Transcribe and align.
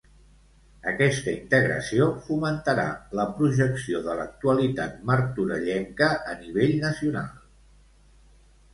Aquesta 0.91 1.29
integració 1.33 2.07
fomentarà 2.29 2.87
la 3.21 3.27
projecció 3.41 4.03
de 4.09 4.17
l'actualitat 4.23 4.99
martorellenca 5.13 6.13
a 6.35 6.37
nivell 6.45 6.79
nacional. 6.91 7.33